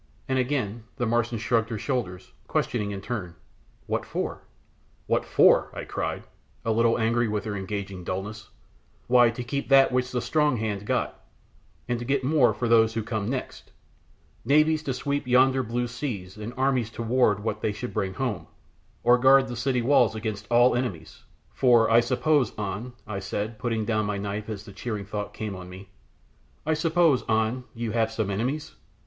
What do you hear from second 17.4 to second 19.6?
what they should bring home, or guard the